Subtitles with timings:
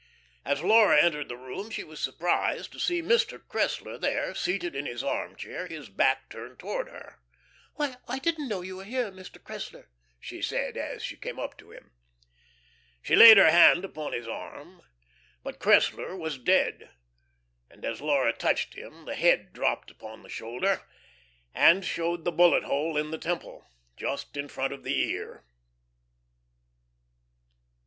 [0.43, 3.37] As Laura entered the room she was surprised to see Mr.
[3.39, 7.19] Cressler there, seated in his armchair, his back turned toward her.
[7.75, 9.37] "Why, I didn't know you were here, Mr.
[9.39, 11.91] Cressler," she said, as she came up to him.
[13.03, 14.81] She laid her hand upon his arm.
[15.43, 16.89] But Cressler was dead;
[17.69, 20.81] and as Laura touched him the head dropped upon the shoulder
[21.53, 25.43] and showed the bullet hole in the temple, just in front of the ear.